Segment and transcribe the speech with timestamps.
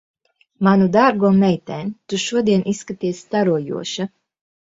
[0.67, 4.09] Manu dārgo meitēn, tu šodien izskaties starojoša.